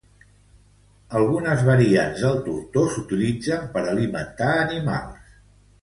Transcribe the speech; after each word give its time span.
Algunes 1.19 1.61
variants 1.67 2.23
del 2.27 2.41
tortó 2.47 2.89
s'utilitzen 2.97 3.71
per 3.77 3.87
alimentar 3.95 4.53
animals. 4.67 5.39